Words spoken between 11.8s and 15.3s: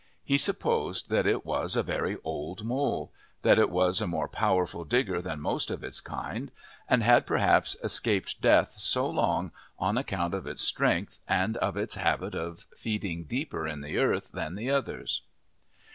habit of feeding deeper in the earth than the others.